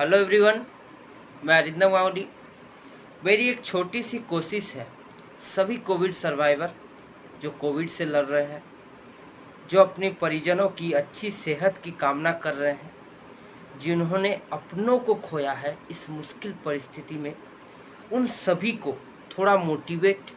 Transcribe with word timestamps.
Hello 0.00 0.16
everyone, 0.16 0.60
मैं 1.44 1.56
अरिंदम 1.62 1.90
गावली 1.90 2.26
मेरी 3.24 3.48
एक 3.48 3.64
छोटी 3.64 4.02
सी 4.02 4.18
कोशिश 4.18 4.74
है, 4.74 4.86
सभी 5.56 5.76
कोविड 5.76 6.12
सर्वाइवर 6.12 6.72
जो 7.42 7.50
कोविड 7.50 7.88
से 7.88 8.04
लड़ 8.04 8.24
रहे 8.24 8.44
हैं, 8.44 8.62
जो 9.70 9.80
अपने 9.80 10.10
परिजनों 10.10 10.68
की 10.68 10.92
अच्छी 10.92 11.30
सेहत 11.30 11.78
की 11.84 11.90
कामना 11.90 12.32
कर 12.32 12.54
रहे 12.54 12.72
हैं, 12.72 12.90
जिन्होंने 13.78 14.34
अपनों 14.52 14.98
को 14.98 15.14
खोया 15.14 15.52
है 15.52 15.76
इस 15.90 16.10
मुश्किल 16.10 16.54
परिस्थिति 16.64 17.14
में, 17.14 17.34
उन 18.12 18.26
सभी 18.26 18.72
को 18.72 18.96
थोड़ा 19.38 19.56
मोटिवेट, 19.56 20.30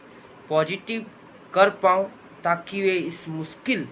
पॉजिटिव 0.48 1.06
कर 1.54 1.70
पाऊँ, 1.70 2.10
ताकि 2.44 2.82
वे 2.82 2.96
इस 2.96 3.28
मुश्किल 3.28 3.88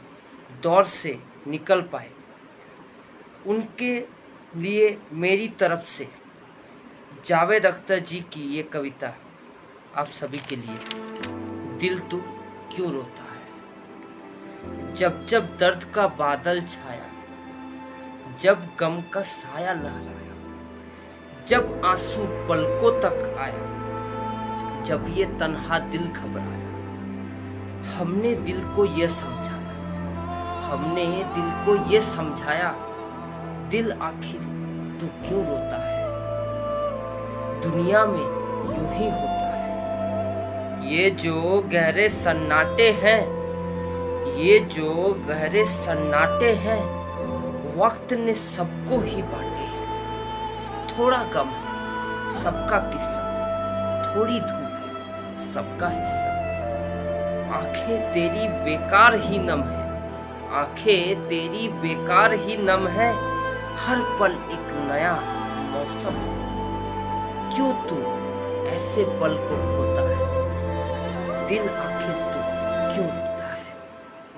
दौर 0.62 0.84
से 0.84 1.18
निकल 1.46 1.82
पाए। 1.82 2.10
उनके 3.46 4.15
लिए 4.56 4.98
मेरी 5.12 5.48
तरफ़ 5.48 5.84
से। 5.84 6.08
जावेद 7.26 7.66
अख्तर 7.66 7.98
जी 7.98 8.20
की 8.20 8.40
ये 8.56 8.62
कविता 8.62 9.12
आप 9.96 10.06
सभी 10.06 10.38
के 10.38 10.56
लिए। 10.56 10.78
दिल 11.78 11.98
तो 11.98 12.16
क्यों 12.74 12.92
रोता 12.92 13.22
है? 13.22 14.94
जब 14.94 15.26
जब 15.26 15.56
दर्द 15.56 15.84
का 15.84 16.06
बादल 16.06 16.60
छाया, 16.60 17.06
जब 18.40 18.66
गम 18.80 19.02
का 19.12 19.22
साया 19.22 19.72
लहराया, 19.72 20.34
जब 21.48 21.82
आँसू 21.84 22.22
पलकों 22.22 23.00
तक 23.00 23.36
आया, 23.38 23.76
जब 24.82 25.06
ये 25.08 25.24
तनहा 25.24 25.78
दिल 25.78 26.02
घबराया, 26.02 26.66
हमने 27.96 28.34
दिल 28.34 28.60
को 28.76 28.84
ये 28.84 29.08
समझाया, 29.08 29.56
हमने 30.66 31.06
दिल 31.06 31.50
को 31.66 31.90
ये 31.90 32.00
समझाया 32.00 32.70
दिल 33.70 33.92
आखिर 33.92 34.40
तो 35.00 35.06
क्यों 35.28 35.46
रोता 35.46 35.76
है? 35.76 36.04
दुनिया 37.62 38.04
में 38.06 38.22
यूँ 38.76 38.92
ही 38.94 39.04
होता 39.04 39.48
है। 39.54 40.94
ये 40.94 41.10
जो 41.10 41.62
गहरे 41.72 42.08
सन्नाटे 42.08 42.90
हैं, 42.90 43.20
ये 44.36 44.58
जो 44.58 45.14
गहरे 45.28 45.64
सन्नाटे 45.64 46.52
हैं, 46.52 46.80
वक्त 47.76 48.12
ने 48.12 48.34
सबको 48.34 49.00
ही 49.00 49.22
बांटे 49.22 49.64
हैं। 49.64 50.88
थोड़ा 50.88 51.22
कम 51.22 51.48
है 51.48 52.42
सबका 52.42 52.78
किस्सा, 52.78 53.22
थोड़ी 54.06 54.40
धूप 54.40 54.72
है 54.72 55.52
सबका 55.54 55.88
हिस्सा। 55.88 56.36
आँखें 57.58 58.12
तेरी 58.14 58.48
बेकार 58.48 59.14
ही 59.14 59.38
नम 59.38 59.62
है, 59.62 59.86
आँखें 60.52 61.28
तेरी 61.28 61.68
बेकार 61.68 62.32
ही 62.32 62.56
नम 62.56 62.88
है। 62.88 63.35
हर 63.76 64.00
पल 64.20 64.32
एक 64.32 64.72
नया 64.90 65.12
मौसम। 65.70 66.16
क्यों 67.54 67.72
तू 67.88 67.96
ऐसे 68.68 69.04
पल 69.04 69.36
को 69.36 69.56
होता 69.76 70.02
है? 70.08 71.48
दिल 71.48 71.68
आखिर 71.68 72.14
तू 72.14 72.40
क्यों 72.94 73.06
रोता 73.06 73.52
है? 73.54 73.64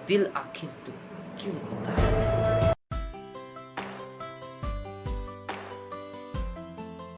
दिल 0.08 0.28
आखिर 0.36 0.70
तू 0.86 0.92
क्यों 1.40 1.54
रोता 1.54 2.02
है? 2.02 2.27